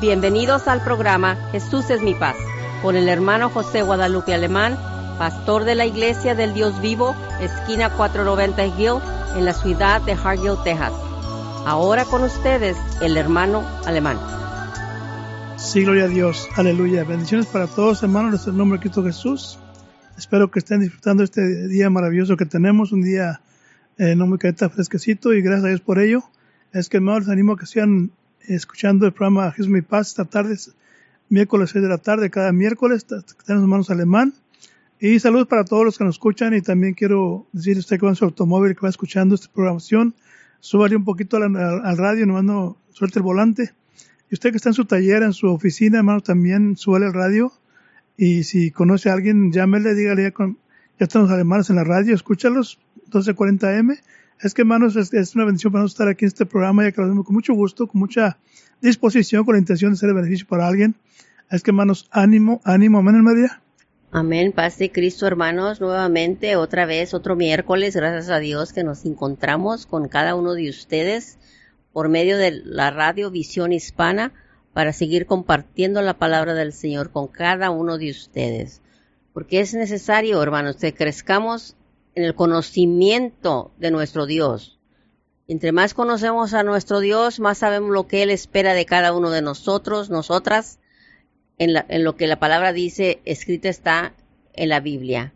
[0.00, 2.36] Bienvenidos al programa Jesús es mi paz
[2.82, 4.76] con el hermano José Guadalupe Alemán,
[5.18, 9.00] pastor de la Iglesia del Dios Vivo, esquina 490 Hill,
[9.38, 10.92] en la ciudad de Hargill, Texas.
[11.64, 14.18] Ahora con ustedes el hermano Alemán.
[15.56, 16.46] Sí, gloria a Dios.
[16.56, 17.04] Aleluya.
[17.04, 19.58] Bendiciones para todos, hermanos, en el nombre de Cristo Jesús.
[20.18, 23.40] Espero que estén disfrutando este día maravilloso que tenemos, un día
[23.96, 26.22] eh, no muy careta, fresquecito, y gracias a Dios por ello.
[26.72, 28.10] Es que, hermanos, les animo a que sigan
[28.48, 30.56] escuchando el programa Jesús mi paz esta tarde,
[31.28, 34.34] miércoles 6 de la tarde, cada miércoles, tenemos hermanos alemán.
[34.98, 38.06] Y saludos para todos los que nos escuchan y también quiero decirle a usted que
[38.06, 40.14] va en su automóvil, que va escuchando esta programación,
[40.60, 43.74] súbale un poquito al, al radio, nomás no suelte el volante.
[44.30, 47.52] Y usted que está en su taller, en su oficina, hermano, también súbale el radio.
[48.16, 50.58] Y si conoce a alguien, llámele, dígale, ya, con,
[50.98, 53.98] ya están los alemanes en la radio, escúchalos, 1240M
[54.40, 57.00] es que, hermanos, es, una bendición para nosotros estar aquí en este programa, ya que
[57.00, 58.38] lo hacemos con mucho gusto, con mucha
[58.80, 60.94] disposición, con la intención de ser beneficio para alguien.
[61.50, 63.62] Es que, hermanos, ánimo, ánimo, amén, María.
[64.12, 69.04] Amén, paz de Cristo, hermanos, nuevamente, otra vez, otro miércoles, gracias a Dios que nos
[69.04, 71.38] encontramos con cada uno de ustedes
[71.92, 74.32] por medio de la radio Visión Hispana
[74.72, 78.80] para seguir compartiendo la palabra del Señor con cada uno de ustedes.
[79.32, 81.76] Porque es necesario, hermanos, que crezcamos
[82.16, 84.78] en el conocimiento de nuestro Dios.
[85.48, 89.30] Entre más conocemos a nuestro Dios, más sabemos lo que Él espera de cada uno
[89.30, 90.80] de nosotros, nosotras,
[91.58, 94.14] en, lo que la palabra dice, escrita está
[94.54, 95.34] en la Biblia.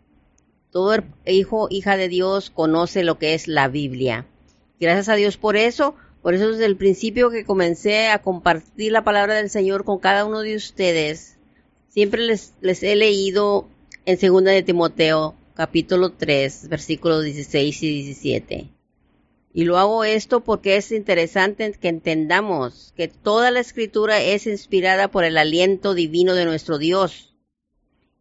[0.71, 4.25] Todo hijo, hija de Dios conoce lo que es la Biblia.
[4.79, 5.95] Gracias a Dios por eso.
[6.21, 10.25] Por eso desde el principio que comencé a compartir la palabra del Señor con cada
[10.25, 11.37] uno de ustedes,
[11.89, 13.67] siempre les, les he leído
[14.05, 18.69] en segunda de Timoteo capítulo 3, versículos 16 y 17.
[19.53, 25.09] Y lo hago esto porque es interesante que entendamos que toda la escritura es inspirada
[25.09, 27.35] por el aliento divino de nuestro Dios.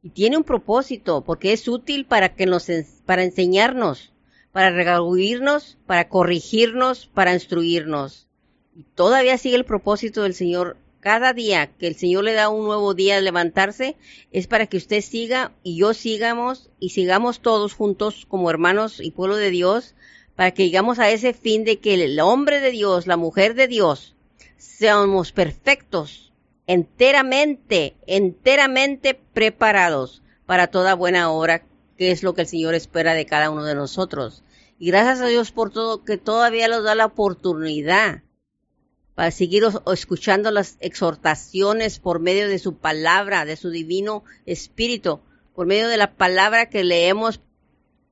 [0.02, 2.66] Y tiene un propósito, porque es útil para que nos,
[3.06, 4.12] para enseñarnos,
[4.52, 8.28] para regaluirnos, para corregirnos, para instruirnos.
[8.76, 12.64] Y todavía sigue el propósito del Señor cada día que el Señor le da un
[12.64, 13.96] nuevo día de levantarse,
[14.32, 19.10] es para que usted siga y yo sigamos y sigamos todos juntos como hermanos y
[19.10, 19.94] pueblo de Dios,
[20.36, 23.66] para que llegamos a ese fin de que el hombre de Dios, la mujer de
[23.66, 24.14] Dios,
[24.56, 26.32] seamos perfectos,
[26.66, 31.64] enteramente, enteramente preparados para toda buena obra,
[31.96, 34.42] que es lo que el Señor espera de cada uno de nosotros.
[34.78, 38.22] Y gracias a Dios por todo, que todavía nos da la oportunidad
[39.20, 45.20] para seguir escuchando las exhortaciones por medio de su palabra, de su divino espíritu,
[45.54, 47.42] por medio de la palabra que leemos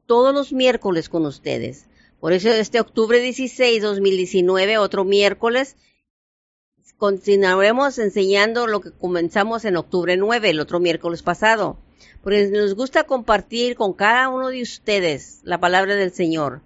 [0.04, 1.86] todos los miércoles con ustedes.
[2.20, 5.76] Por eso este octubre 16, 2019, otro miércoles,
[6.98, 11.78] continuaremos enseñando lo que comenzamos en octubre 9, el otro miércoles pasado.
[12.22, 16.60] Porque nos gusta compartir con cada uno de ustedes la palabra del Señor,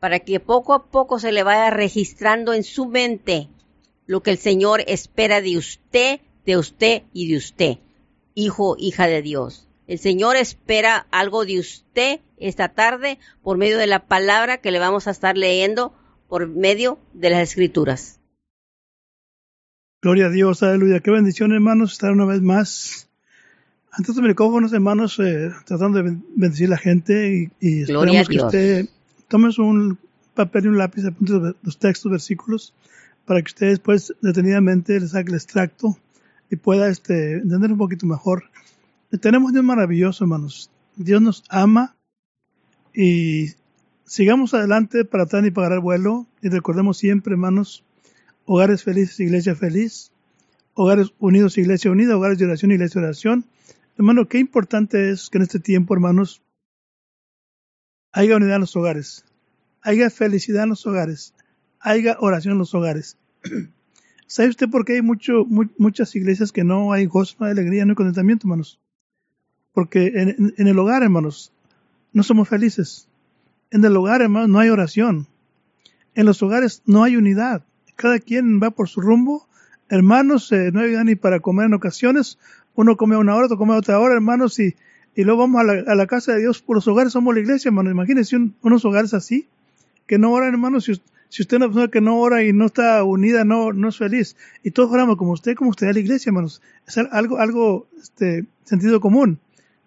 [0.00, 3.50] para que poco a poco se le vaya registrando en su mente
[4.06, 7.78] lo que el Señor espera de usted, de usted y de usted,
[8.34, 9.68] hijo, hija de Dios.
[9.86, 14.78] El Señor espera algo de usted esta tarde por medio de la palabra que le
[14.78, 15.92] vamos a estar leyendo
[16.28, 18.20] por medio de las escrituras.
[20.02, 21.00] Gloria a Dios, aleluya.
[21.00, 23.08] Qué bendición, hermanos, estar una vez más
[23.90, 28.36] ante estos micrófonos, hermanos, eh, tratando de bendecir a la gente y, y esperamos que
[28.38, 28.88] usted
[29.28, 29.98] tome un
[30.34, 32.74] papel y un lápiz, apunte los textos, versículos
[33.26, 35.98] para que ustedes pues detenidamente les saque el extracto
[36.50, 38.44] y pueda este, entender un poquito mejor.
[39.20, 40.70] Tenemos Dios maravilloso, hermanos.
[40.96, 41.96] Dios nos ama
[42.94, 43.52] y
[44.04, 47.84] sigamos adelante para atrás y pagar el vuelo y recordemos siempre, hermanos,
[48.44, 50.12] hogares felices, iglesia feliz,
[50.74, 53.44] hogares unidos, iglesia unida, hogares de oración, iglesia de oración.
[53.96, 56.42] Hermano, qué importante es que en este tiempo, hermanos,
[58.12, 59.24] haya unidad en los hogares,
[59.82, 61.34] haya felicidad en los hogares,
[61.84, 63.16] haya oración en los hogares.
[64.26, 65.44] ¿Sabe usted por qué hay mucho,
[65.78, 68.80] muchas iglesias que no hay gozo, no hay alegría, no hay contentamiento, hermanos?
[69.72, 71.52] Porque en, el hogar, hermanos,
[72.12, 73.06] no somos felices.
[73.70, 75.26] En el hogar, hermanos, no hay oración.
[76.14, 77.64] En los hogares no hay unidad.
[77.96, 79.46] Cada quien va por su rumbo.
[79.88, 82.38] Hermanos, eh, no hay ni para comer en ocasiones.
[82.74, 84.74] Uno come una hora, otro come otra hora, hermanos, y,
[85.14, 86.62] y luego vamos a la, casa de Dios.
[86.62, 87.92] Por los hogares somos la iglesia, hermanos.
[87.92, 89.48] Imagínense unos hogares así,
[90.06, 90.84] que no oran, hermanos.
[90.84, 93.88] Si, si usted es una persona que no ora y no está unida, no, no
[93.88, 94.36] es feliz.
[94.62, 96.62] Y todos oramos como usted, como usted a la iglesia, hermanos.
[96.86, 99.40] Es algo, algo, este, sentido común.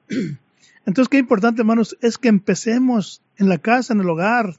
[0.85, 4.57] Entonces, qué importante, hermanos, es que empecemos en la casa, en el hogar.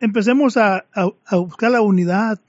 [0.00, 2.40] Empecemos a, a, buscar la unidad,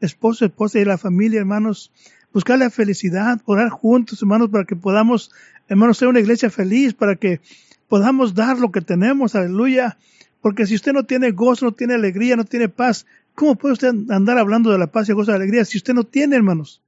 [0.00, 1.90] esposo, esposa y la familia, hermanos,
[2.32, 5.32] buscar la felicidad, orar juntos, hermanos, para que podamos,
[5.68, 7.40] hermanos, ser una iglesia feliz, para que
[7.88, 9.98] podamos dar lo que tenemos, aleluya.
[10.42, 13.94] Porque si usted no tiene gozo, no tiene alegría, no tiene paz, ¿cómo puede usted
[14.10, 16.82] andar hablando de la paz y gozo y alegría si usted no tiene, hermanos?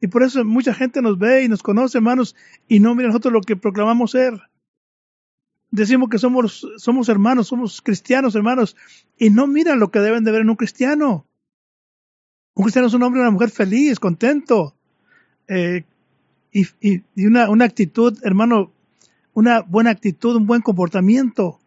[0.00, 2.34] Y por eso mucha gente nos ve y nos conoce, hermanos,
[2.66, 4.40] y no mira nosotros lo que proclamamos ser.
[5.70, 8.74] Decimos que somos, somos hermanos, somos cristianos, hermanos,
[9.16, 11.26] y no miran lo que deben de ver en un cristiano.
[12.54, 14.74] Un cristiano es un hombre y una mujer feliz, contento,
[15.46, 15.84] eh,
[16.50, 18.72] y, y, una, una actitud, hermano,
[19.34, 21.61] una buena actitud, un buen comportamiento.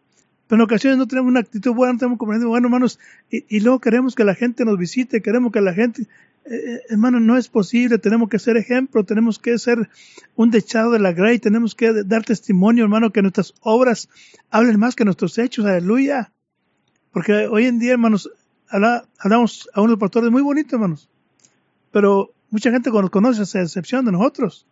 [0.46, 3.00] Pero en ocasiones no tenemos una actitud buena, no tenemos comportamiento bueno, hermanos,
[3.30, 6.02] y, luego queremos que la gente nos visite, queremos que la gente,
[6.44, 9.88] eh, eh hermano, no es posible, tenemos que ser ejemplo, tenemos que ser
[10.36, 14.08] un dechado de la grey, tenemos que dar testimonio, hermano, que nuestras obras
[14.50, 16.32] hablen más que nuestros hechos, aleluya.
[17.10, 18.30] Porque hoy en día, hermanos,
[18.68, 21.08] hablamos a unos pastores muy bonitos, hermanos.
[21.90, 24.66] Pero mucha gente nos conoce esa excepción de nosotros.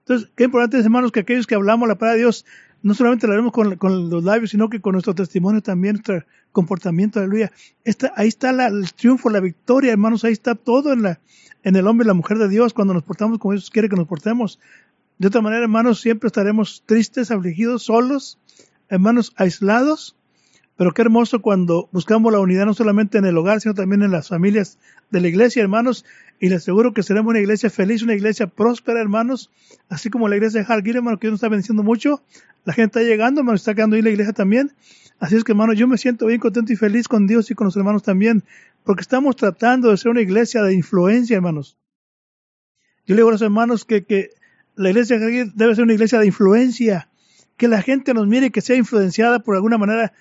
[0.00, 2.46] Entonces, qué importante es, hermanos, que aquellos que hablamos la palabra de Dios,
[2.82, 7.18] no solamente la haremos con, los labios, sino que con nuestro testimonio también, nuestro comportamiento,
[7.18, 7.52] aleluya.
[8.16, 11.20] ahí está el triunfo, la victoria, hermanos, ahí está todo en, la,
[11.62, 13.96] en el hombre y la mujer de Dios, cuando nos portamos como Dios quiere que
[13.96, 14.60] nos portemos.
[15.18, 18.38] De otra manera, hermanos, siempre estaremos tristes, afligidos, solos,
[18.88, 20.16] hermanos, aislados,
[20.78, 24.12] pero qué hermoso cuando buscamos la unidad no solamente en el hogar, sino también en
[24.12, 24.78] las familias
[25.10, 26.04] de la iglesia, hermanos.
[26.38, 29.50] Y les aseguro que seremos una iglesia feliz, una iglesia próspera, hermanos.
[29.88, 32.22] Así como la iglesia de Hargir, hermano, que Dios nos está bendiciendo mucho.
[32.64, 34.72] La gente está llegando, hermano, está quedando ahí la iglesia también.
[35.18, 37.64] Así es que, hermano, yo me siento bien contento y feliz con Dios y con
[37.64, 38.44] los hermanos también,
[38.84, 41.76] porque estamos tratando de ser una iglesia de influencia, hermanos.
[43.04, 44.30] Yo le digo a los hermanos que,
[44.76, 47.08] la iglesia de debe ser una iglesia de influencia,
[47.56, 50.12] que la gente nos mire y que sea influenciada por alguna manera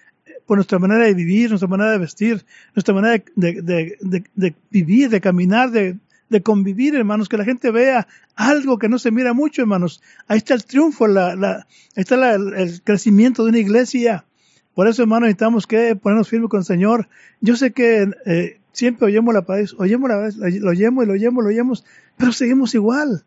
[0.47, 5.69] por nuestra manera de vivir, nuestra manera de vestir, nuestra manera de, vivir, de caminar,
[5.71, 5.99] de,
[6.41, 10.01] convivir, hermanos, que la gente vea algo que no se mira mucho, hermanos.
[10.27, 14.25] Ahí está el triunfo, la, la, ahí está el crecimiento de una iglesia.
[14.73, 17.09] Por eso, hermanos, necesitamos que ponernos firmes con el Señor.
[17.41, 21.43] Yo sé que eh, siempre oyemos la paz, oyemos la lo oyemos y lo oyemos,
[21.43, 21.85] lo oyemos,
[22.15, 23.25] pero seguimos igual.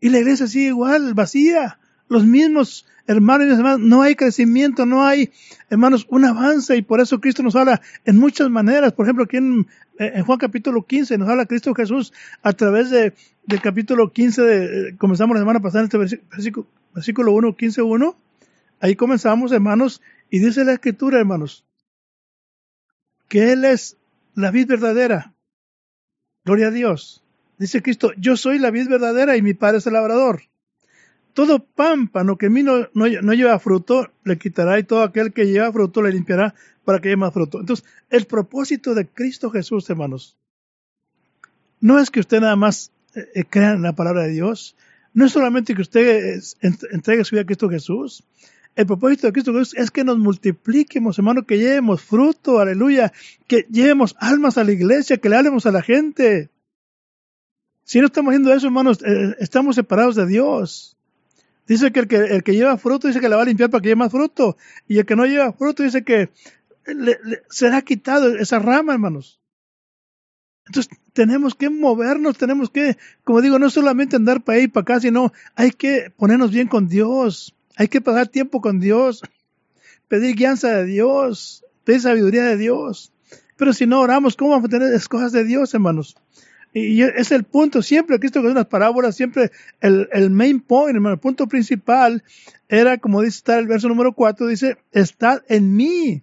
[0.00, 1.78] Y la iglesia sigue igual, vacía.
[2.12, 5.32] Los mismos hermanos y hermanas, no hay crecimiento, no hay,
[5.70, 8.92] hermanos, un avance y por eso Cristo nos habla en muchas maneras.
[8.92, 9.66] Por ejemplo, aquí en,
[9.98, 12.12] en Juan capítulo 15 nos habla Cristo Jesús
[12.42, 13.14] a través de,
[13.46, 17.80] del capítulo 15, de, eh, comenzamos la semana pasada en este versículo, versículo 1, 15,
[17.80, 18.16] 1.
[18.80, 21.64] Ahí comenzamos, hermanos, y dice la escritura, hermanos,
[23.28, 23.96] que Él es
[24.34, 25.32] la vid verdadera.
[26.44, 27.24] Gloria a Dios.
[27.56, 30.42] Dice Cristo, yo soy la vid verdadera y mi Padre es el labrador
[31.34, 35.46] todo pámpano que a mí no, no, lleva fruto, le quitará y todo aquel que
[35.46, 37.60] lleva fruto le limpiará para que lleve más fruto.
[37.60, 40.36] Entonces, el propósito de Cristo Jesús, hermanos,
[41.80, 44.76] no es que usted nada más eh, eh, crea en la palabra de Dios,
[45.14, 48.24] no es solamente que usted entregue su vida a Cristo Jesús.
[48.74, 53.12] El propósito de Cristo Jesús es que nos multipliquemos, hermanos, que llevemos fruto, aleluya,
[53.46, 56.50] que llevemos almas a la iglesia, que le hablemos a la gente.
[57.84, 60.96] Si no estamos haciendo eso, hermanos, eh, estamos separados de Dios.
[61.72, 63.80] Dice que el, que el que lleva fruto dice que la va a limpiar para
[63.80, 64.58] que lleve más fruto.
[64.86, 66.28] Y el que no lleva fruto dice que
[66.84, 67.16] le,
[67.48, 69.40] será quitado esa rama, hermanos.
[70.66, 74.82] Entonces tenemos que movernos, tenemos que, como digo, no solamente andar para ahí y para
[74.82, 77.54] acá, sino hay que ponernos bien con Dios.
[77.76, 79.22] Hay que pasar tiempo con Dios,
[80.08, 83.14] pedir guianza de Dios, pedir sabiduría de Dios.
[83.56, 86.16] Pero si no oramos, ¿cómo vamos a tener las cosas de Dios, hermanos?
[86.74, 89.50] Y es el punto, siempre Cristo con las parábolas, siempre
[89.80, 92.22] el, el main point, el punto principal
[92.68, 96.22] era, como dice está el verso número 4, dice, estad en mí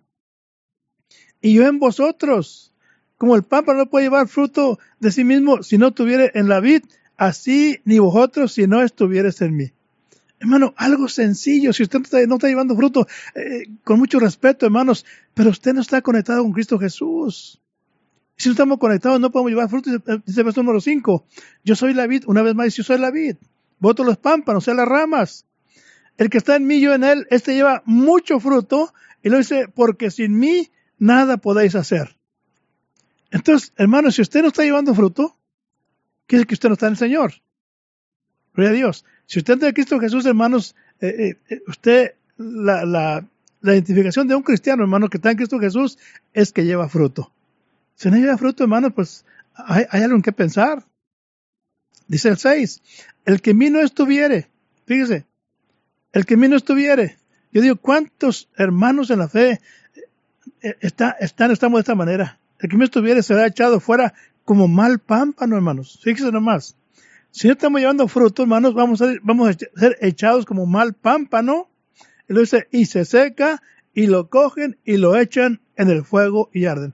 [1.42, 2.74] y yo en vosotros.
[3.18, 6.62] Como el pámpano no puede llevar fruto de sí mismo si no tuviera en la
[6.62, 6.84] vid,
[7.18, 9.72] así ni vosotros si no estuvierais en mí.
[10.40, 15.50] Hermano, algo sencillo, si usted no está, llevando fruto, eh, con mucho respeto, hermanos, pero
[15.50, 17.62] usted no está conectado con Cristo Jesús.
[18.40, 19.92] Si no estamos conectados, no podemos llevar fruto.
[20.26, 21.26] Dice el verso número 5.
[21.66, 23.36] Yo soy la vid, una vez más, yo soy la vid.
[23.80, 25.46] Voto los pámpanos, o sea, las ramas.
[26.18, 28.94] El que está en mí, yo en él, este lleva mucho fruto.
[29.22, 32.16] Y lo dice, porque sin mí nada podéis hacer.
[33.30, 35.36] Entonces, hermanos, si usted no está llevando fruto,
[36.26, 37.34] quiere decir que usted no está en el Señor.
[38.54, 39.06] Gloria a Dios.
[39.26, 43.26] Si usted está en Cristo Jesús, hermanos, eh, eh, eh, usted, la, la,
[43.60, 45.98] la identificación de un cristiano, hermano, que está en Cristo Jesús,
[46.32, 47.34] es que lleva fruto.
[48.00, 50.86] Si no lleva fruto, hermano, pues hay, algo en qué pensar.
[52.08, 52.82] Dice el 6,
[53.26, 54.50] el que en mí no estuviere,
[54.86, 55.26] fíjese,
[56.14, 57.18] el que en mí no estuviere.
[57.52, 59.60] Yo digo, ¿cuántos hermanos en la fe
[60.62, 62.40] eh, está, están, estamos de esta manera?
[62.60, 64.14] El que en mí estuviere será echado fuera
[64.46, 66.00] como mal pámpano, hermanos.
[66.02, 66.78] Fíjese nomás.
[67.32, 71.70] Si no estamos llevando fruto, hermanos, vamos a, vamos a ser echados como mal pámpano.
[72.30, 73.62] Y lo dice, y se seca,
[73.94, 76.94] y lo cogen, y lo echan en el fuego y arden.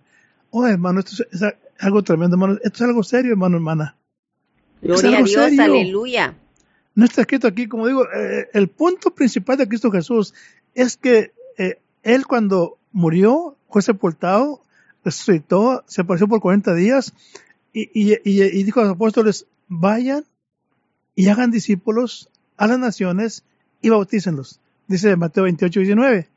[0.58, 1.42] Oh, hermano, esto es,
[1.80, 2.54] algo tremendo, hermano.
[2.64, 3.98] Esto es algo serio, hermano, hermana.
[4.82, 6.34] Gloria a Dios, aleluya.
[6.94, 10.34] No está escrito aquí, como digo, eh, el punto principal de Cristo Jesús
[10.74, 14.62] es que eh, Él cuando murió, fue sepultado,
[15.04, 17.14] resucitó, se apareció por 40 días
[17.74, 20.24] y, y, dijo a los apóstoles, vayan
[21.16, 23.44] y hagan discípulos a las naciones
[23.82, 24.62] y bautícenlos.
[24.88, 26.30] Dice Mateo 28, 19.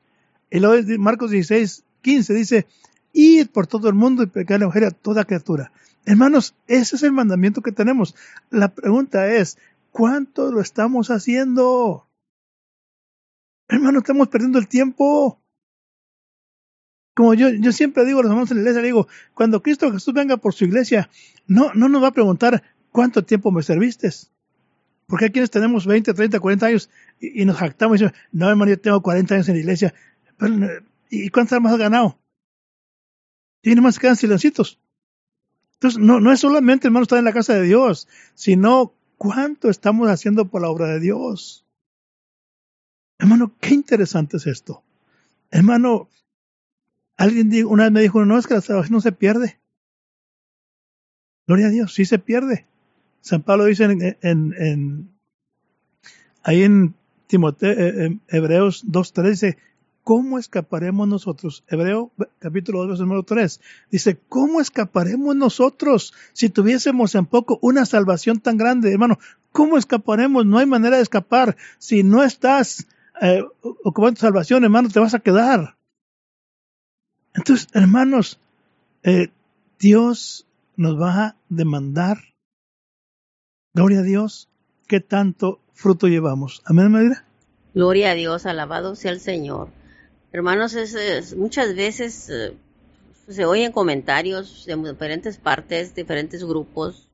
[0.50, 2.66] Y luego Marcos 16, 15 dice,
[3.12, 5.72] id por todo el mundo y pecar el evangelio a toda criatura.
[6.04, 8.14] Hermanos, ese es el mandamiento que tenemos.
[8.50, 9.58] La pregunta es,
[9.90, 12.06] ¿cuánto lo estamos haciendo?
[13.68, 15.40] Hermanos, estamos perdiendo el tiempo.
[17.14, 20.14] Como yo, yo siempre digo a los hermanos en la iglesia, digo, cuando Cristo Jesús
[20.14, 21.10] venga por su iglesia,
[21.46, 24.10] no, no nos va a preguntar cuánto tiempo me serviste.
[25.06, 28.70] Porque hay quienes tenemos 20, 30, 40 años y, nos jactamos y decimos, no hermano,
[28.70, 29.94] yo tengo 40 años en la iglesia.
[31.10, 32.18] ¿Y cuántas más has ganado?
[33.62, 34.78] Y más quedan silencitos.
[35.74, 40.08] Entonces, no, no es solamente, hermano, estar en la casa de Dios, sino cuánto estamos
[40.08, 41.64] haciendo por la obra de Dios.
[43.18, 44.82] Hermano, qué interesante es esto.
[45.50, 46.08] Hermano,
[47.18, 49.58] Alguien dijo, una vez me dijo, no, es que la salvación no se pierde.
[51.48, 52.64] Gloria a Dios, sí se pierde.
[53.20, 55.10] San Pablo dice en, en,
[56.44, 56.94] ahí en
[57.26, 59.58] Timoteo, eh, en Hebreos 2.3 dice,
[60.08, 61.64] ¿cómo escaparemos nosotros?
[61.68, 63.60] Hebreo capítulo 2, número 3.
[63.90, 68.90] Dice, ¿cómo escaparemos nosotros si tuviésemos en poco una salvación tan grande?
[68.90, 69.18] Hermano,
[69.52, 70.46] ¿cómo escaparemos?
[70.46, 71.58] No hay manera de escapar.
[71.76, 72.86] Si no estás
[73.20, 75.76] eh, ocupando salvación, hermano, te vas a quedar.
[77.34, 78.40] Entonces, hermanos,
[79.02, 79.28] eh,
[79.78, 82.16] Dios nos va a demandar,
[83.74, 84.48] gloria a Dios,
[84.86, 86.62] qué tanto fruto llevamos.
[86.64, 87.16] Amén, Madre.
[87.74, 89.68] Gloria a Dios, alabado sea el Señor.
[90.32, 92.54] Hermanos, es, muchas veces eh,
[93.28, 97.08] se oyen comentarios de diferentes partes, diferentes grupos,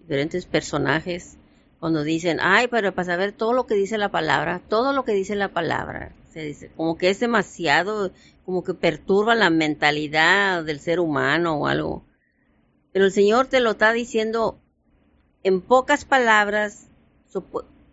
[0.00, 1.36] diferentes personajes,
[1.78, 5.12] cuando dicen, ay, pero para saber todo lo que dice la palabra, todo lo que
[5.12, 8.12] dice la palabra, se dice, como que es demasiado,
[8.44, 12.04] como que perturba la mentalidad del ser humano o algo.
[12.92, 14.60] Pero el Señor te lo está diciendo
[15.42, 16.88] en pocas palabras,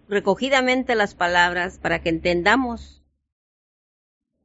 [0.09, 3.03] recogidamente las palabras, para que entendamos.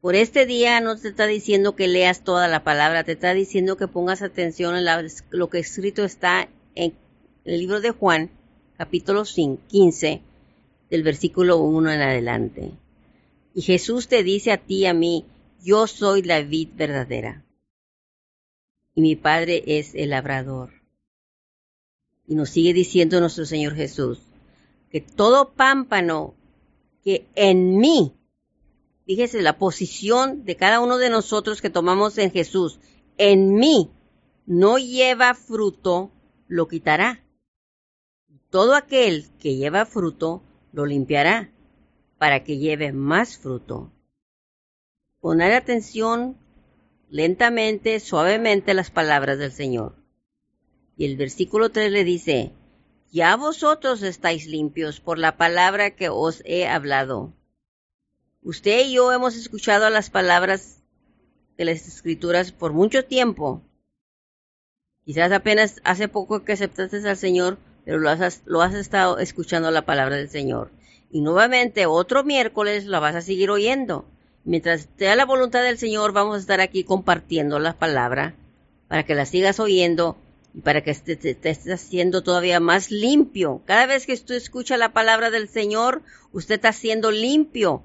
[0.03, 3.77] Por este día no te está diciendo que leas toda la palabra, te está diciendo
[3.77, 4.85] que pongas atención en
[5.31, 6.93] lo que escrito está en
[7.45, 8.29] el libro de Juan,
[8.77, 10.21] capítulo 15,
[10.91, 12.73] del versículo 1 en adelante.
[13.55, 15.25] Y Jesús te dice a ti y a mí,
[15.63, 17.45] yo soy la vid verdadera.
[18.97, 20.83] Y mi Padre es el labrador.
[22.27, 24.19] Y nos sigue diciendo nuestro Señor Jesús,
[24.91, 26.35] que todo pámpano
[27.05, 28.17] que en mí,
[29.13, 32.79] fíjese la posición de cada uno de nosotros que tomamos en Jesús,
[33.19, 33.91] en mí
[34.47, 36.11] no lleva fruto,
[36.49, 37.23] lo quitará.
[38.49, 40.43] Todo aquel que lleva fruto,
[40.73, 41.53] lo limpiará
[42.17, 43.93] para que lleve más fruto.
[45.21, 46.39] Poner atención
[47.11, 49.95] lentamente, suavemente las palabras del Señor.
[50.97, 52.53] Y el versículo 3 le dice,
[53.11, 57.35] ya vosotros estáis limpios por la palabra que os he hablado.
[58.45, 60.83] Usted y yo hemos escuchado las palabras
[61.57, 63.63] de las escrituras por mucho tiempo.
[65.05, 70.17] Quizás apenas hace poco que aceptaste al Señor, pero lo has, estado escuchando la palabra
[70.17, 70.73] del Señor.
[71.09, 74.07] Y nuevamente otro miércoles la vas a seguir oyendo.
[74.45, 78.35] Mientras sea la voluntad del Señor, vamos a estar aquí compartiendo la palabra
[78.89, 80.17] para que la sigas oyendo
[80.53, 83.63] y para que te, estés haciendo todavía más limpio.
[83.67, 87.85] Cada vez que usted escucha la palabra del Señor, usted está siendo limpio.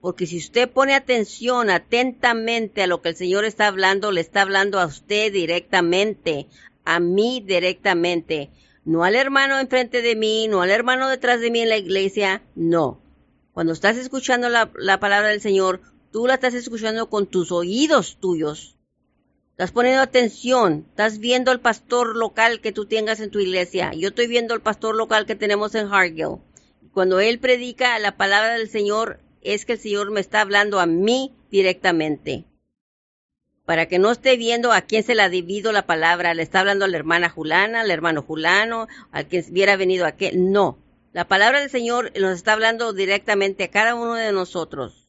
[0.00, 4.42] Porque si usted pone atención atentamente a lo que el Señor está hablando, le está
[4.42, 6.46] hablando a usted directamente,
[6.84, 8.50] a mí directamente
[8.84, 12.42] no al hermano enfrente de mí, no al hermano detrás de mí en la iglesia,
[12.54, 13.00] no.
[13.52, 15.80] Cuando estás escuchando la, palabra del Señor,
[16.10, 18.78] tú la estás escuchando con tus oídos tuyos.
[19.50, 23.92] Estás poniendo atención, estás viendo al pastor local que tú tengas en tu iglesia.
[23.92, 26.38] Yo estoy viendo al pastor local que tenemos en Hargill.
[26.92, 30.86] Cuando él predica la palabra del Señor, es que el Señor me está hablando a
[30.86, 32.44] mí directamente
[33.70, 36.58] para que no esté viendo a quién se le ha dividido la palabra, le está
[36.58, 40.32] hablando a la hermana Julana, al hermano Julano, a quien hubiera venido a qué.
[40.32, 40.78] No,
[41.12, 45.08] la palabra del Señor nos está hablando directamente a cada uno de nosotros.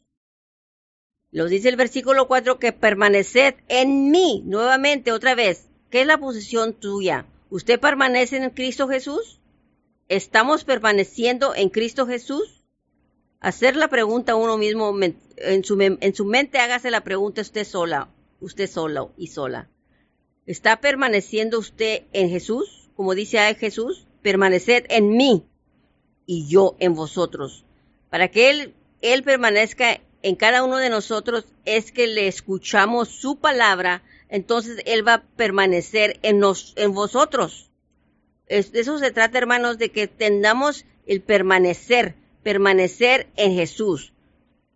[1.32, 5.68] Nos dice el versículo 4 que permaneced en mí, nuevamente, otra vez.
[5.90, 7.26] ¿Qué es la posición tuya?
[7.50, 9.40] ¿Usted permanece en Cristo Jesús?
[10.08, 12.61] ¿Estamos permaneciendo en Cristo Jesús?
[13.42, 14.98] Hacer la pregunta a uno mismo
[15.38, 18.08] en su, en su mente, hágase la pregunta usted sola,
[18.40, 19.68] usted solo y sola.
[20.46, 22.90] ¿Está permaneciendo usted en Jesús?
[22.96, 25.44] Como dice Jesús, permaneced en mí
[26.28, 27.66] y yo en vosotros.
[28.12, 33.40] Para que Él, Él permanezca en cada uno de nosotros es que le escuchamos su
[33.40, 37.72] palabra, entonces Él va a permanecer en, nos, en vosotros.
[38.48, 44.14] de eso se trata, hermanos, de que tengamos el permanecer, permanecer en Jesús.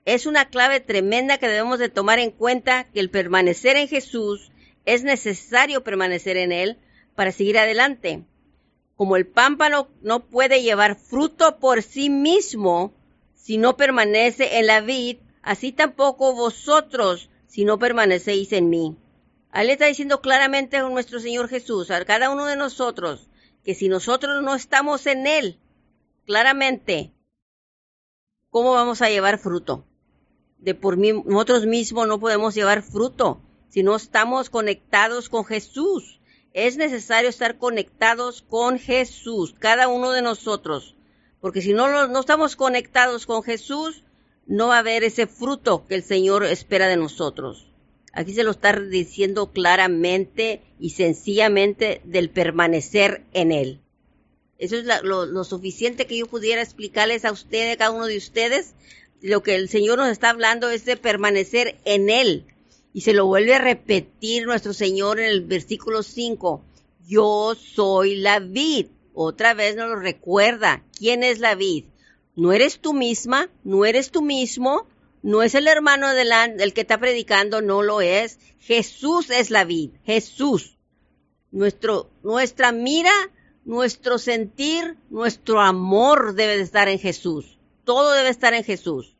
[0.06, 4.52] Es una clave tremenda que debemos de tomar en cuenta que el permanecer en Jesús
[4.86, 6.78] es necesario permanecer en Él
[7.16, 8.24] para seguir adelante.
[8.96, 12.94] Como el pámpano no puede llevar fruto por sí mismo
[13.34, 18.96] si no permanece en la vid, así tampoco vosotros si no permanecéis en mí.
[19.52, 23.30] Ahí está diciendo claramente a nuestro Señor Jesús, a cada uno de nosotros,
[23.64, 25.58] que si nosotros no estamos en Él,
[26.26, 27.12] claramente,
[28.56, 29.84] ¿cómo vamos a llevar fruto?
[30.60, 36.22] De por nosotros mismos no podemos llevar fruto si no estamos conectados con Jesús.
[36.54, 40.96] Es necesario estar conectados con Jesús, cada uno de nosotros,
[41.42, 44.06] porque si no, no estamos conectados con Jesús,
[44.46, 47.74] no va a haber ese fruto que el Señor espera de nosotros.
[48.14, 53.82] Aquí se lo está diciendo claramente y sencillamente del permanecer en Él.
[54.58, 58.74] Eso es lo, suficiente que yo pudiera explicarles a ustedes, a cada uno de ustedes.
[59.22, 62.46] Lo que el Señor nos está hablando es de permanecer en Él,
[62.94, 66.64] y se lo vuelve a repetir nuestro Señor en el versículo 5.
[67.06, 68.88] Yo soy la vid.
[69.14, 70.84] Otra vez nos lo recuerda.
[70.98, 71.86] ¿Quién es la vid?
[72.36, 74.88] No eres tú misma, no eres tú mismo,
[75.26, 78.40] no es el hermano del, que está predicando, no lo es.
[78.60, 80.78] Jesús es la vid, Jesús.
[81.52, 83.12] Nuestro, nuestra mira,
[83.66, 87.58] nuestro sentir, nuestro amor debe de estar en Jesús.
[87.84, 89.16] Todo debe estar en Jesús.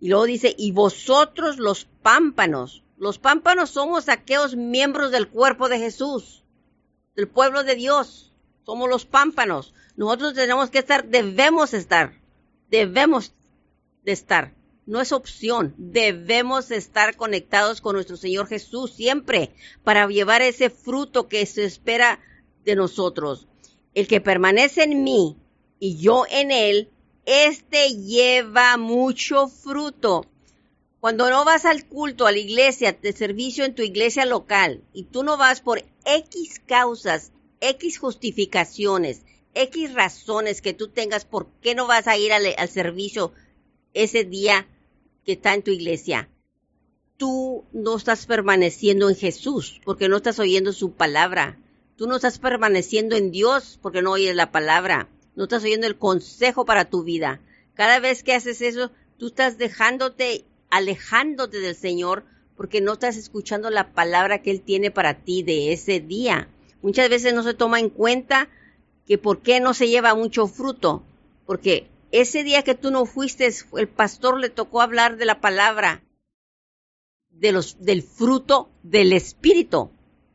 [0.00, 5.78] Y luego dice, y vosotros los pámpanos, los pámpanos somos aquellos miembros del cuerpo de
[5.78, 6.44] Jesús,
[7.16, 8.32] del pueblo de Dios.
[8.64, 9.74] Somos los pámpanos.
[9.96, 12.20] Nosotros tenemos que estar, debemos estar,
[12.70, 13.34] debemos
[14.04, 14.54] de estar.
[14.86, 19.52] No es opción, debemos estar conectados con nuestro Señor Jesús siempre
[19.84, 22.20] para llevar ese fruto que se espera
[22.64, 23.46] de nosotros.
[23.94, 25.36] El que permanece en mí
[25.78, 26.90] y yo en él,
[27.26, 30.26] este lleva mucho fruto
[31.02, 35.02] cuando no vas al culto, a la iglesia, de servicio en tu iglesia local, y
[35.02, 41.74] tú no vas por X causas, X justificaciones, X razones que tú tengas por qué
[41.74, 43.32] no vas a ir al, al servicio
[43.94, 44.68] ese día
[45.24, 46.30] que está en tu iglesia,
[47.16, 51.58] tú no estás permaneciendo en Jesús porque no estás oyendo su palabra.
[52.02, 55.08] Tú no estás permaneciendo en Dios porque no oyes la palabra.
[55.36, 57.40] No estás oyendo el consejo para tu vida.
[57.74, 62.24] Cada vez que haces eso, tú estás dejándote alejándote del Señor
[62.56, 66.48] porque no estás escuchando la palabra que Él tiene para ti de ese día.
[66.82, 68.48] Muchas veces no se toma en cuenta
[69.06, 71.04] que por qué no se lleva mucho fruto,
[71.46, 76.02] porque ese día que tú no fuiste, el pastor le tocó hablar de la palabra,
[77.30, 79.92] de los, del fruto del Espíritu.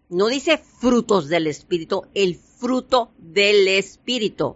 [0.10, 4.56] No dice frutos del Espíritu, el fruto del Espíritu.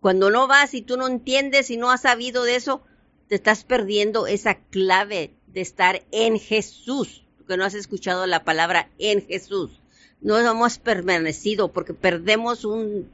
[0.00, 2.82] Cuando no vas y tú no entiendes y no has sabido de eso,
[3.28, 8.90] te estás perdiendo esa clave de estar en Jesús, porque no has escuchado la palabra
[8.98, 9.80] en Jesús.
[10.20, 13.10] No hemos permanecido porque perdemos un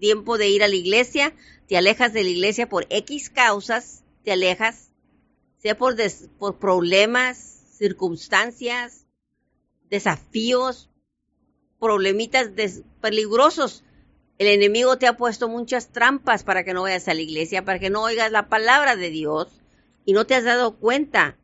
[0.00, 1.34] tiempo de ir a la iglesia,
[1.68, 4.90] te alejas de la iglesia por X causas, te alejas,
[5.58, 5.96] sea por,
[6.38, 7.38] por problemas,
[7.78, 9.06] circunstancias,
[9.88, 10.90] desafíos,
[11.84, 12.50] problemitas
[13.02, 13.84] peligrosos
[14.38, 17.78] el enemigo te ha puesto muchas trampas para que no vayas a la iglesia, para
[17.78, 19.60] que no oigas la palabra de Dios
[20.04, 21.36] y no te has dado cuenta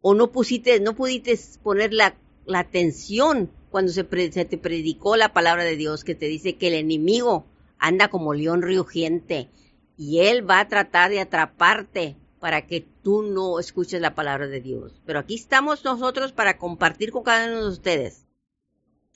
[0.00, 2.16] o no pusiste, no pudiste poner la,
[2.54, 6.74] atención cuando se, se, te predicó la palabra de Dios que te dice que el
[6.74, 7.44] enemigo
[7.78, 9.50] anda como león rugiente
[9.98, 14.60] y él va a tratar de atraparte para que tú no escuches la palabra de
[14.60, 15.02] Dios.
[15.04, 18.25] Pero aquí estamos nosotros para compartir con cada uno de ustedes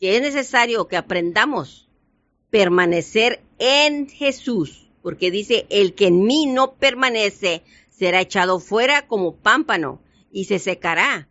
[0.01, 1.89] que es necesario que aprendamos
[2.51, 9.37] permanecer en Jesús, porque dice, el que en mí no permanece será echado fuera como
[9.37, 11.29] pámpano y se secará.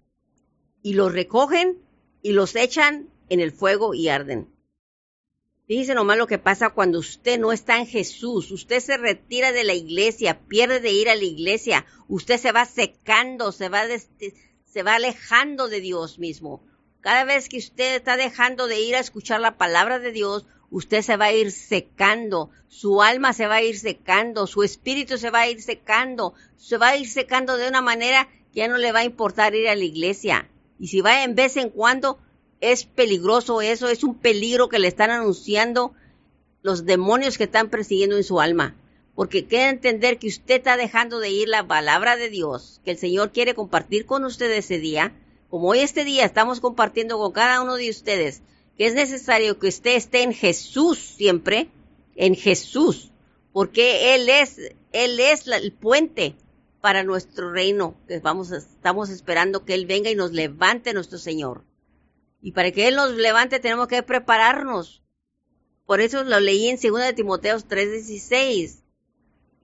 [0.82, 1.80] Y los recogen
[2.22, 4.48] y los echan en el fuego y arden.
[5.68, 8.50] Fíjese nomás lo que pasa cuando usted no está en Jesús.
[8.50, 11.86] Usted se retira de la iglesia, pierde de ir a la iglesia.
[12.08, 13.84] Usted se va secando, se va,
[14.66, 16.64] se va alejando de Dios mismo.
[17.02, 21.02] Cada vez que usted está dejando de ir a escuchar la palabra de Dios, usted
[21.02, 25.30] se va a ir secando, su alma se va a ir secando, su espíritu se
[25.30, 28.78] va a ir secando, se va a ir secando de una manera que ya no
[28.78, 30.50] le va a importar ir a la iglesia.
[30.78, 32.20] Y si va en vez en cuando,
[32.62, 35.94] es peligroso eso, es un peligro que le están anunciando
[36.62, 38.76] los demonios que están persiguiendo en su alma.
[39.16, 42.98] Porque quiere entender que usted está dejando de ir la palabra de Dios, que el
[42.98, 45.14] Señor quiere compartir con usted ese día.
[45.50, 48.42] Como hoy este día estamos compartiendo con cada uno de ustedes
[48.80, 51.70] que es necesario que usted esté en Jesús siempre,
[52.16, 53.12] en Jesús,
[53.52, 54.58] porque Él es,
[54.94, 56.38] Él es el puente
[56.80, 61.66] para nuestro reino, que vamos, estamos esperando que Él venga y nos levante nuestro Señor.
[62.42, 65.04] Y para que Él nos levante tenemos que prepararnos.
[65.86, 68.82] Por eso lo leí en 2 de Timoteo 3, 16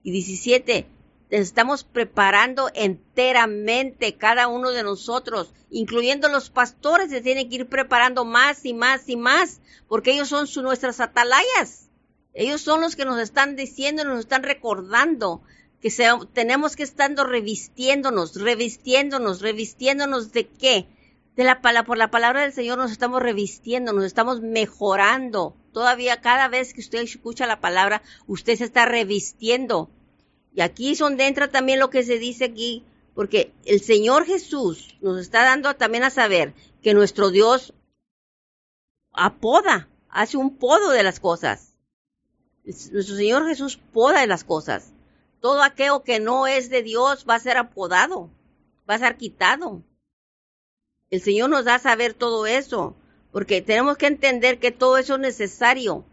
[0.02, 0.86] y 17.
[1.30, 8.24] Estamos preparando enteramente cada uno de nosotros, incluyendo los pastores, se tienen que ir preparando
[8.24, 11.88] más y más y más, porque ellos son nuestras atalayas.
[12.32, 15.42] Ellos son los que nos están diciendo, nos están recordando
[15.80, 15.90] que
[16.32, 20.86] tenemos que estar revistiéndonos, revistiéndonos, revistiéndonos de qué?
[21.34, 25.54] De la, por la palabra del Señor nos estamos revistiendo, nos estamos mejorando.
[25.72, 29.90] Todavía cada vez que usted escucha la palabra, usted se está revistiendo.
[30.56, 32.82] Y aquí es donde entra también lo que se dice aquí,
[33.14, 37.74] porque el Señor Jesús nos está dando también a saber que nuestro Dios
[39.12, 41.74] apoda, hace un podo de las cosas.
[42.64, 44.94] Nuestro Señor Jesús poda de las cosas.
[45.42, 48.30] Todo aquello que no es de Dios va a ser apodado,
[48.88, 49.82] va a ser quitado.
[51.10, 52.96] El Señor nos da a saber todo eso,
[53.30, 56.06] porque tenemos que entender que todo eso es necesario,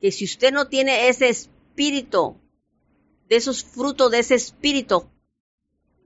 [0.00, 2.36] que si usted no tiene ese espíritu,
[3.28, 5.06] de esos frutos de ese espíritu,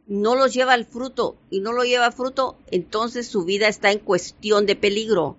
[0.07, 4.01] no los lleva al fruto y no lo lleva fruto, entonces su vida está en
[4.01, 5.37] cuestión de peligro,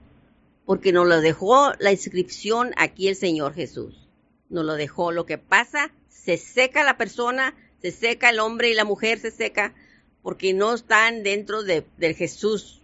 [0.66, 4.08] porque nos lo dejó la inscripción aquí el Señor Jesús.
[4.50, 5.12] Nos lo dejó.
[5.12, 9.32] Lo que pasa, se seca la persona, se seca el hombre y la mujer se
[9.32, 9.76] seca,
[10.22, 12.84] porque no están dentro de, de Jesús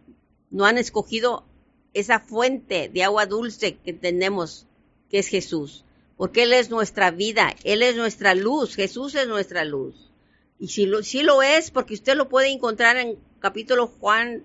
[0.52, 1.44] no han escogido
[1.94, 4.68] esa fuente de agua dulce que tenemos,
[5.10, 5.84] que es Jesús.
[6.20, 10.12] Porque Él es nuestra vida, Él es nuestra luz, Jesús es nuestra luz.
[10.60, 14.44] Y si lo, si lo es, porque usted lo puede encontrar en capítulo Juan,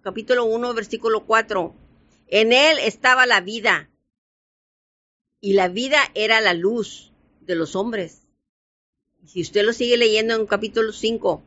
[0.00, 1.74] capítulo 1, versículo 4.
[2.28, 3.90] En Él estaba la vida.
[5.40, 8.22] Y la vida era la luz de los hombres.
[9.26, 11.42] Si usted lo sigue leyendo en capítulo 5,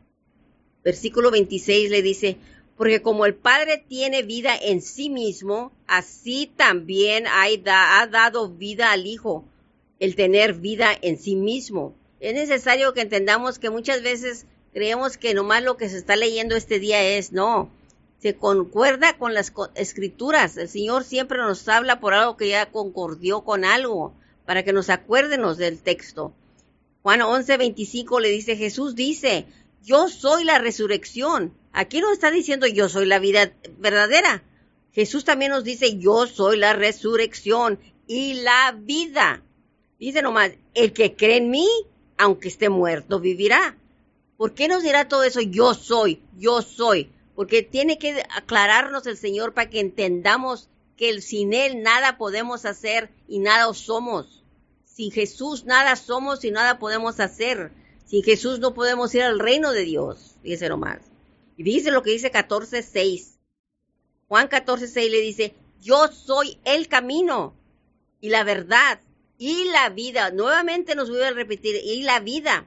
[0.84, 2.36] versículo 26 le dice,
[2.76, 9.06] porque como el Padre tiene vida en sí mismo, así también ha dado vida al
[9.06, 9.48] Hijo,
[10.02, 11.94] el tener vida en sí mismo.
[12.20, 16.56] Es necesario que entendamos que muchas veces creemos que nomás lo que se está leyendo
[16.56, 17.70] este día es, no,
[18.18, 20.56] se concuerda con las escrituras.
[20.56, 24.12] El Señor siempre nos habla por algo que ya concordió con algo,
[24.44, 26.32] para que nos acuérdenos del texto.
[27.02, 29.46] Juan 11, 25 le dice, Jesús dice,
[29.82, 34.42] yo soy la resurrección Aquí no está diciendo yo soy la vida verdadera.
[34.92, 39.42] Jesús también nos dice yo soy la resurrección y la vida.
[40.02, 41.68] Dice nomás, el que cree en mí,
[42.18, 43.76] aunque esté muerto, vivirá.
[44.36, 45.40] ¿Por qué nos dirá todo eso?
[45.40, 47.12] Yo soy, yo soy.
[47.36, 53.10] Porque tiene que aclararnos el Señor para que entendamos que sin Él nada podemos hacer
[53.28, 54.42] y nada somos.
[54.84, 57.70] Sin Jesús nada somos y nada podemos hacer.
[58.04, 60.34] Sin Jesús no podemos ir al reino de Dios.
[60.42, 60.98] Dice nomás.
[61.56, 63.36] Y dice lo que dice 14.6.
[64.26, 67.54] Juan 14.6 le dice, yo soy el camino
[68.20, 68.98] y la verdad
[69.42, 70.30] y la vida.
[70.30, 72.66] Nuevamente nos voy a repetir, y la vida.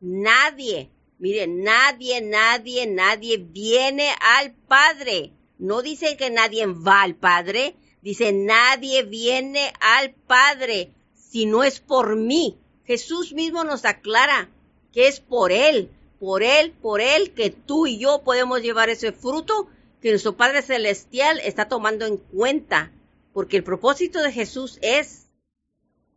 [0.00, 5.32] Nadie, mire, nadie, nadie, nadie viene al Padre.
[5.58, 11.80] No dice que nadie va al Padre, dice nadie viene al Padre si no es
[11.80, 12.58] por mí.
[12.84, 14.50] Jesús mismo nos aclara
[14.92, 19.10] que es por Él por Él, por Él, que tú y yo podemos llevar ese
[19.10, 19.68] fruto
[20.02, 22.92] que nuestro Padre Celestial está tomando en cuenta,
[23.32, 25.29] porque el propósito de Jesús es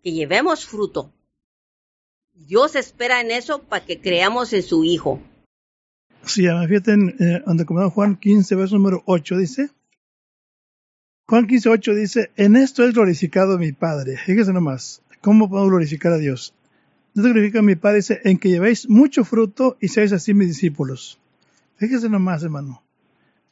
[0.03, 1.11] que llevemos fruto.
[2.33, 5.21] Dios espera en eso para que creamos en su Hijo.
[6.25, 9.69] Sí, fíjate en eh, donde Juan 15, verso número 8, dice.
[11.27, 14.17] Juan 15, 8 dice, en esto es glorificado mi Padre.
[14.17, 16.53] Fíjese nomás, ¿cómo podemos glorificar a Dios?
[17.13, 21.19] No glorifica mi Padre, dice, en que llevéis mucho fruto y seáis así mis discípulos.
[21.77, 22.83] Fíjese nomás, hermano.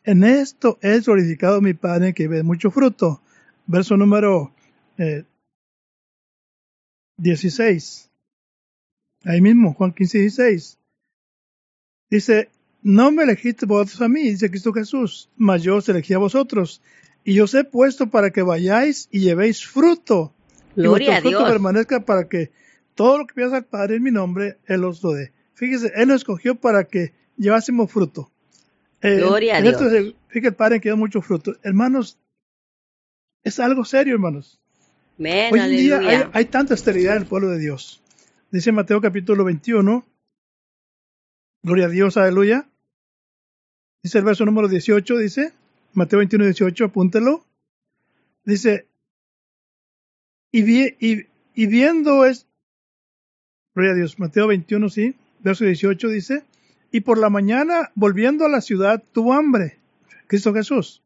[0.03, 3.21] En esto es glorificado mi Padre, en que llevéis mucho fruto.
[3.67, 4.51] Verso número
[7.17, 8.09] 16.
[9.25, 10.79] Eh, Ahí mismo, Juan 15, 16.
[12.09, 12.49] Dice,
[12.81, 16.81] no me elegiste vosotros a mí, dice Cristo Jesús, mas yo os elegí a vosotros.
[17.23, 20.33] Y os he puesto para que vayáis y llevéis fruto
[20.75, 22.51] Gloria y fruto permanezca para que
[22.95, 25.33] todo lo que pidas al Padre en mi nombre, Él os lo dé.
[25.53, 28.31] Fíjese, Él nos escogió para que llevásemos fruto.
[29.01, 29.77] Eh, Gloria a Dios.
[30.27, 31.55] fíjese, el Padre que da mucho fruto.
[31.63, 32.17] Hermanos,
[33.43, 34.60] es algo serio, hermanos.
[35.17, 38.01] Hoy en día hay, tanta esterilidad en el pueblo de Dios.
[38.51, 40.05] Dice Mateo capítulo 21.
[41.63, 42.67] Gloria a Dios, aleluya.
[44.03, 45.53] Dice el verso número 18, dice,
[45.93, 47.45] Mateo 21, 18, apúntelo.
[48.43, 48.87] Dice,
[50.51, 50.63] y,
[50.99, 52.47] y, viendo es,
[53.75, 56.43] gloria a Dios, Mateo 21, sí, verso 18 dice,
[56.91, 59.77] y por la mañana, volviendo a la ciudad, tuvo hambre.
[60.25, 61.03] Cristo Jesús.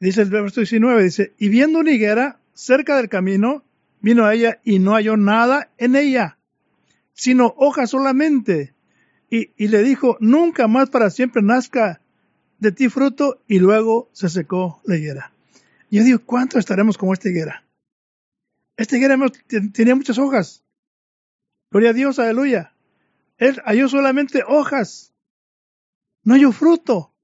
[0.00, 3.62] Dice el verso 19, dice, y viendo una higuera cerca del camino,
[4.00, 6.38] vino a ella y no halló nada en ella,
[7.12, 8.74] sino hojas solamente.
[9.30, 12.00] Y, y le dijo, nunca más para siempre nazca
[12.58, 15.32] de ti fruto, y luego se secó la higuera.
[15.88, 17.64] Yo digo, ¿cuánto estaremos como esta higuera?
[18.76, 19.16] Esta higuera
[19.72, 20.64] tenía muchas hojas.
[21.70, 22.74] Gloria a Dios, aleluya.
[23.36, 25.14] Él halló solamente hojas.
[26.24, 27.14] No halló fruto.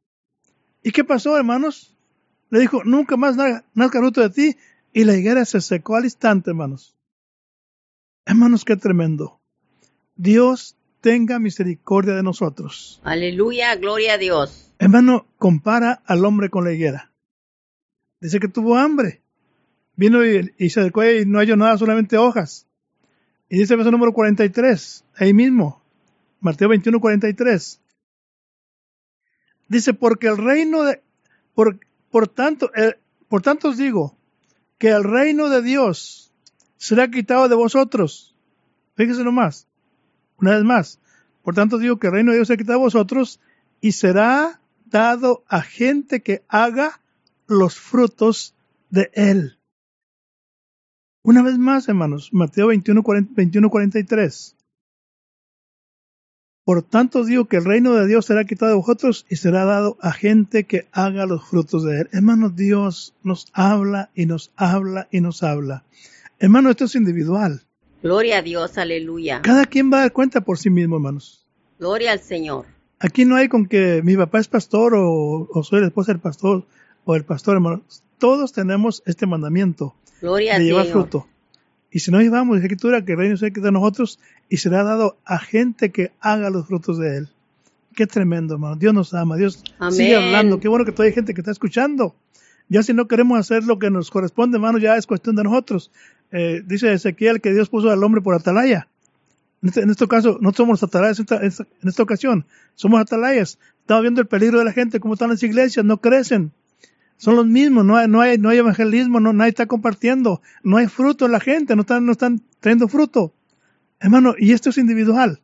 [0.84, 1.96] ¿Y qué pasó, hermanos?
[2.50, 3.36] Le dijo, nunca más
[3.74, 4.56] nazca fruto de ti.
[4.96, 6.94] Y la higuera se secó al instante, hermanos.
[8.24, 9.40] Hermanos, qué tremendo.
[10.14, 13.00] Dios tenga misericordia de nosotros.
[13.02, 14.72] Aleluya, gloria a Dios.
[14.78, 17.12] Hermano, compara al hombre con la higuera.
[18.20, 19.20] Dice que tuvo hambre.
[19.96, 22.68] Vino y, se acercó y no halló nada, solamente hojas.
[23.48, 25.82] Y dice el verso número 43, ahí mismo,
[26.38, 27.80] Mateo 21, 43.
[29.68, 31.02] Dice, porque el reino de,
[31.52, 31.80] por,
[32.12, 32.94] por tanto, eh,
[33.28, 34.16] por tanto os digo,
[34.78, 36.32] que el reino de Dios
[36.76, 38.34] será quitado de vosotros.
[38.96, 39.66] Fíjese nomás,
[40.38, 41.00] una vez más.
[41.42, 43.40] Por tanto digo que el reino de Dios será quitado de vosotros
[43.80, 47.00] y será dado a gente que haga
[47.46, 48.54] los frutos
[48.90, 49.58] de él.
[51.22, 54.56] Una vez más, hermanos, Mateo 21, 43.
[56.64, 59.98] Por tanto digo que el reino de Dios será quitado de vosotros y será dado
[60.00, 62.08] a gente que haga los frutos de él.
[62.12, 65.84] Hermanos, Dios nos habla y nos habla y nos habla.
[66.38, 67.60] Hermano, esto es individual.
[68.02, 69.42] Gloria a Dios, aleluya.
[69.42, 71.46] Cada quien va a dar cuenta por sí mismo, hermanos.
[71.78, 72.64] Gloria al Señor.
[72.98, 76.64] Aquí no hay con que mi papá es pastor o, soy la esposa del pastor
[77.04, 78.02] o el pastor, hermanos.
[78.18, 81.26] Todos tenemos este mandamiento Gloria de llevar fruto.
[81.94, 85.16] Y si no llevamos la escritura, que el reino sea de nosotros y será dado
[85.24, 87.28] a gente que haga los frutos de él.
[87.94, 88.74] Qué tremendo, hermano.
[88.74, 90.58] Dios nos ama, Dios sigue hablando.
[90.58, 92.16] Qué bueno que todavía hay gente que está escuchando.
[92.68, 95.92] Ya si no queremos hacer lo que nos corresponde, hermano, ya es cuestión de nosotros.
[96.32, 98.88] Eh, dice Ezequiel que Dios puso al hombre por atalaya.
[99.62, 103.60] En este, en este caso, no somos atalayas en esta, en esta ocasión, somos atalayas.
[103.82, 106.50] Estamos viendo el peligro de la gente, cómo están las iglesias, no crecen
[107.16, 110.76] son los mismos, no hay, no hay, no hay evangelismo, no, nadie está compartiendo, no
[110.76, 113.32] hay fruto en la gente, no están, no están trayendo fruto.
[114.00, 115.40] Hermano, y esto es individual.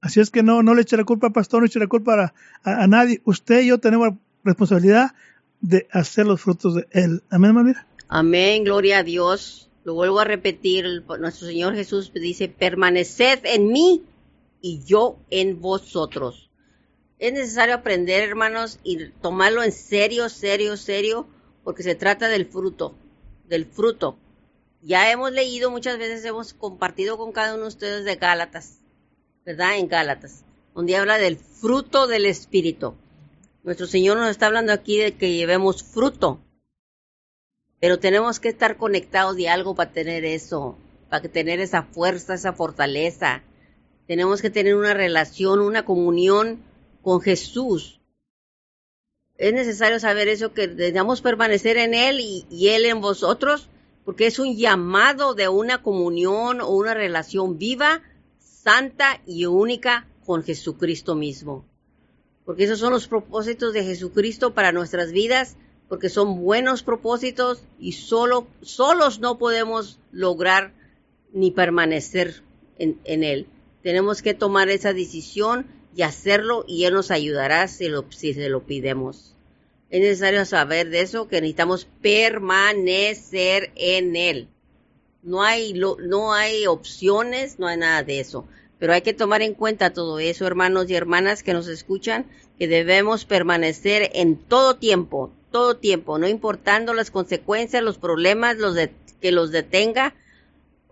[0.00, 2.34] Así es que no, no le eche la culpa al pastor, no eche la culpa
[2.62, 3.22] a, a, nadie.
[3.24, 4.10] Usted y yo tenemos
[4.42, 5.14] responsabilidad
[5.60, 7.22] de hacer los frutos de Él.
[7.30, 7.74] Amén, hermano.
[8.08, 9.70] Amén, gloria a Dios.
[9.84, 14.02] Lo vuelvo a repetir, nuestro Señor Jesús dice, permaneced en mí
[14.60, 16.43] y yo en vosotros.
[17.18, 21.28] Es necesario aprender, hermanos, y tomarlo en serio, serio, serio,
[21.62, 22.94] porque se trata del fruto,
[23.46, 24.18] del fruto.
[24.82, 28.80] Ya hemos leído, muchas veces hemos compartido con cada uno de ustedes de Gálatas,
[29.46, 29.78] ¿verdad?
[29.78, 32.94] En Gálatas, donde habla del fruto del Espíritu.
[33.62, 36.40] Nuestro Señor nos está hablando aquí de que llevemos fruto,
[37.80, 40.76] pero tenemos que estar conectados de algo para tener eso,
[41.08, 43.42] para tener esa fuerza, esa fortaleza.
[44.06, 46.62] Tenemos que tener una relación, una comunión
[47.04, 48.00] con Jesús.
[49.36, 53.68] Es necesario saber eso, que debemos permanecer en Él y, Él en vosotros,
[54.04, 58.02] porque es un llamado de una comunión o una relación viva,
[58.38, 61.64] santa y única con Jesucristo mismo.
[62.44, 65.56] Porque esos son los propósitos de Jesucristo para nuestras vidas,
[65.88, 70.72] porque son buenos propósitos y solo, solos no podemos lograr
[71.32, 72.42] ni permanecer
[72.78, 73.46] en, en Él.
[73.82, 78.64] Tenemos que tomar esa decisión y hacerlo y Él nos ayudará si, lo, se lo
[78.64, 79.34] pidemos.
[79.90, 84.48] Es necesario saber de eso, que necesitamos permanecer en Él.
[85.22, 88.46] No hay, no hay opciones, no hay nada de eso.
[88.78, 92.26] Pero hay que tomar en cuenta todo eso, hermanos y hermanas que nos escuchan,
[92.58, 98.74] que debemos permanecer en todo tiempo, todo tiempo, no importando las consecuencias, los problemas, los
[98.74, 100.14] de, que los detenga,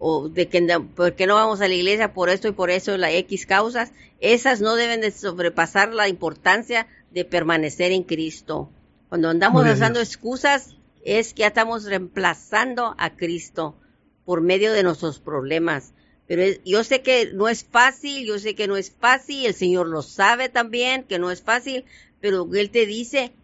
[0.04, 0.60] o de que
[0.96, 4.60] porque no vamos a la iglesia por esto y por eso la X causas, esas
[4.60, 8.68] no deben de sobrepasar la importancia de permanecer en Cristo.
[9.08, 13.76] Cuando andamos usando excusas, es que ya estamos reemplazando a Cristo
[14.24, 15.92] por medio de nuestros problemas.
[16.26, 19.86] Pero yo sé que no es fácil, yo sé que no es fácil, el Señor
[19.86, 21.84] lo sabe también, que no es fácil,
[22.20, 23.34] pero Él te dice,